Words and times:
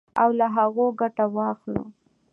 او 0.21 0.29
له 0.39 0.47
هغو 0.55 0.85
ګټه 0.99 1.25
واخلو. 1.35 1.83